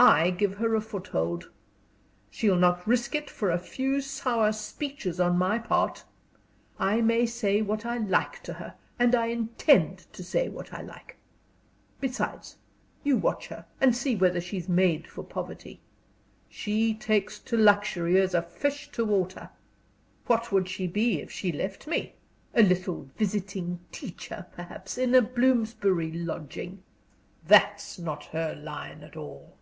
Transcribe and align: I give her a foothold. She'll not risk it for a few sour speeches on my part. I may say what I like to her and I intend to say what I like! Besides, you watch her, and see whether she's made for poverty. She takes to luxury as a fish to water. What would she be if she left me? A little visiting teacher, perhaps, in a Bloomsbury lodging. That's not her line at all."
I 0.00 0.30
give 0.30 0.58
her 0.58 0.76
a 0.76 0.80
foothold. 0.80 1.50
She'll 2.30 2.54
not 2.54 2.86
risk 2.86 3.16
it 3.16 3.28
for 3.28 3.50
a 3.50 3.58
few 3.58 4.00
sour 4.00 4.52
speeches 4.52 5.18
on 5.18 5.36
my 5.36 5.58
part. 5.58 6.04
I 6.78 7.00
may 7.00 7.26
say 7.26 7.62
what 7.62 7.84
I 7.84 7.98
like 7.98 8.40
to 8.44 8.52
her 8.52 8.76
and 8.96 9.12
I 9.16 9.26
intend 9.26 10.06
to 10.12 10.22
say 10.22 10.48
what 10.48 10.72
I 10.72 10.82
like! 10.82 11.16
Besides, 11.98 12.58
you 13.02 13.16
watch 13.16 13.48
her, 13.48 13.66
and 13.80 13.94
see 13.96 14.14
whether 14.14 14.40
she's 14.40 14.68
made 14.68 15.08
for 15.08 15.24
poverty. 15.24 15.80
She 16.48 16.94
takes 16.94 17.40
to 17.40 17.56
luxury 17.56 18.20
as 18.20 18.34
a 18.34 18.42
fish 18.42 18.92
to 18.92 19.04
water. 19.04 19.50
What 20.28 20.52
would 20.52 20.68
she 20.68 20.86
be 20.86 21.20
if 21.20 21.32
she 21.32 21.50
left 21.50 21.88
me? 21.88 22.14
A 22.54 22.62
little 22.62 23.10
visiting 23.16 23.80
teacher, 23.90 24.46
perhaps, 24.52 24.96
in 24.96 25.12
a 25.12 25.22
Bloomsbury 25.22 26.12
lodging. 26.12 26.84
That's 27.44 27.98
not 27.98 28.26
her 28.26 28.54
line 28.54 29.02
at 29.02 29.16
all." 29.16 29.56